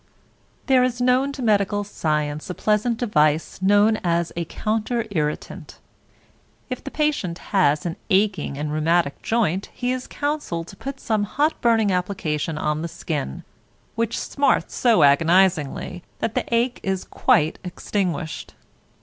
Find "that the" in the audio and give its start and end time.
16.17-16.51